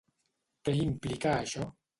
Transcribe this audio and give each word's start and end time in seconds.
Què 0.69 0.75
implica 0.79 1.37
això? 1.45 1.73